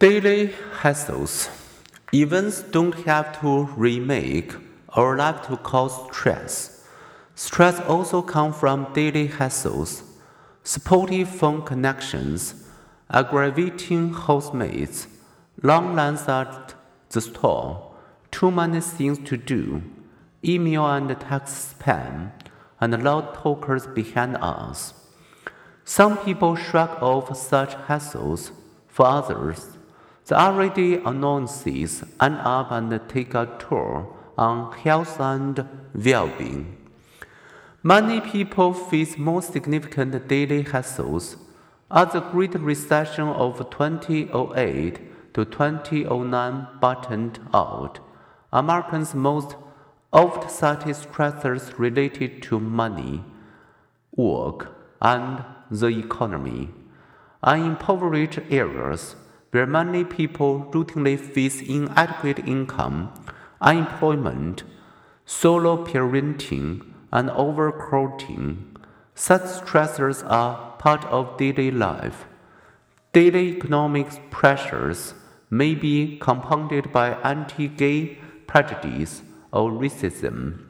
Daily 0.00 0.48
hassles. 0.80 1.48
Events 2.12 2.62
don't 2.62 2.94
have 3.06 3.40
to 3.40 3.66
remake 3.76 4.52
our 4.88 5.16
life 5.16 5.46
to 5.46 5.56
cause 5.56 5.94
stress. 6.12 6.84
Stress 7.36 7.78
also 7.82 8.20
comes 8.20 8.56
from 8.56 8.92
daily 8.92 9.28
hassles, 9.28 10.02
supportive 10.64 11.28
phone 11.28 11.62
connections, 11.62 12.64
aggravating 13.08 14.12
housemates, 14.12 15.06
long 15.62 15.94
lines 15.94 16.26
at 16.26 16.74
the 17.10 17.20
store, 17.20 17.94
too 18.32 18.50
many 18.50 18.80
things 18.80 19.20
to 19.28 19.36
do, 19.36 19.80
email 20.44 20.86
and 20.86 21.08
text 21.20 21.78
spam, 21.78 22.32
and 22.80 23.00
loud 23.04 23.32
talkers 23.34 23.86
behind 23.86 24.36
us. 24.38 24.92
Some 25.84 26.18
people 26.18 26.56
shrug 26.56 27.00
off 27.00 27.36
such 27.36 27.76
hassles. 27.86 28.50
For 28.88 29.06
others, 29.06 29.76
the 30.26 30.38
already 30.38 30.94
annoyances 30.94 32.02
end 32.20 32.36
up 32.40 32.70
and 32.70 33.00
take 33.08 33.34
a 33.34 33.46
tour 33.58 34.08
on 34.38 34.72
health 34.72 35.20
and 35.20 35.68
well-being. 35.94 36.76
Many 37.82 38.20
people 38.22 38.72
face 38.72 39.18
more 39.18 39.42
significant 39.42 40.26
daily 40.26 40.64
hassles. 40.64 41.36
As 41.90 42.12
the 42.12 42.20
Great 42.20 42.54
Recession 42.54 43.28
of 43.28 43.58
2008 43.70 45.34
to 45.34 45.44
2009 45.44 46.68
buttoned 46.80 47.38
out, 47.52 48.00
Americans' 48.52 49.14
most 49.14 49.56
oft-cited 50.12 50.96
stressors 50.96 51.78
related 51.78 52.42
to 52.44 52.58
money, 52.58 53.22
work, 54.16 54.74
and 55.02 55.44
the 55.70 55.88
economy. 55.88 56.70
In 57.46 57.64
impoverished 57.64 58.38
areas, 58.48 59.16
where 59.54 59.66
many 59.66 60.02
people 60.02 60.68
routinely 60.72 61.16
face 61.16 61.62
inadequate 61.62 62.40
income, 62.40 63.12
unemployment, 63.60 64.64
solo 65.24 65.86
parenting, 65.86 66.84
and 67.12 67.30
overcrowding. 67.30 68.76
Such 69.14 69.42
stressors 69.42 70.28
are 70.28 70.72
part 70.78 71.04
of 71.04 71.36
daily 71.36 71.70
life. 71.70 72.24
Daily 73.12 73.56
economic 73.56 74.28
pressures 74.32 75.14
may 75.50 75.76
be 75.76 76.18
compounded 76.18 76.90
by 76.90 77.12
anti 77.22 77.68
gay 77.68 78.18
prejudice 78.48 79.22
or 79.52 79.70
racism, 79.70 80.64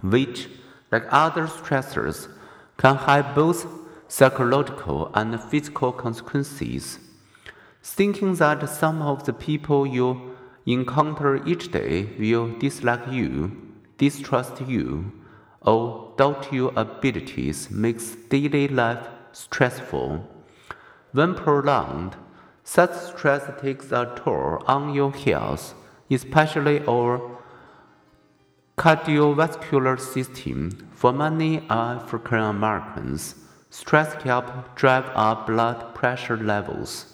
which, 0.00 0.48
like 0.90 1.04
other 1.10 1.46
stressors, 1.46 2.28
can 2.78 2.96
have 2.96 3.34
both 3.34 3.66
psychological 4.08 5.10
and 5.12 5.38
physical 5.38 5.92
consequences. 5.92 6.98
Thinking 8.00 8.34
that 8.36 8.66
some 8.66 9.02
of 9.02 9.24
the 9.26 9.34
people 9.34 9.86
you 9.86 10.34
encounter 10.64 11.46
each 11.46 11.70
day 11.70 12.08
will 12.18 12.48
dislike 12.58 13.06
you, 13.10 13.52
distrust 13.98 14.62
you, 14.62 15.12
or 15.60 16.14
doubt 16.16 16.50
your 16.50 16.72
abilities 16.76 17.70
makes 17.70 18.16
daily 18.30 18.68
life 18.68 19.06
stressful. 19.32 20.26
When 21.12 21.34
prolonged, 21.34 22.16
such 22.64 22.94
stress 22.94 23.42
takes 23.60 23.92
a 23.92 24.10
toll 24.16 24.64
on 24.66 24.94
your 24.94 25.12
health, 25.12 25.74
especially 26.10 26.82
our 26.86 27.20
cardiovascular 28.78 30.00
system. 30.00 30.88
For 30.94 31.12
many 31.12 31.66
African 31.68 32.38
Americans, 32.38 33.34
stress 33.68 34.14
helps 34.22 34.52
drive 34.74 35.10
up 35.14 35.46
blood 35.46 35.94
pressure 35.94 36.38
levels 36.38 37.09